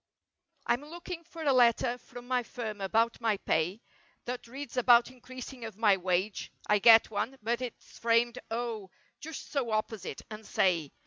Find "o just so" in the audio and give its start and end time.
8.49-9.69